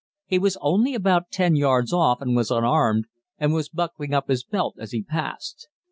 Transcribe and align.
He 0.25 0.39
was 0.39 0.57
only 0.61 0.95
about 0.95 1.29
10 1.29 1.55
yards 1.55 1.93
off 1.93 2.23
and 2.23 2.35
was 2.35 2.49
unarmed, 2.49 3.05
and 3.37 3.53
was 3.53 3.69
buckling 3.69 4.15
up 4.15 4.29
his 4.29 4.43
belt 4.43 4.73
as 4.79 4.93
he 4.93 5.03
passed. 5.03 5.67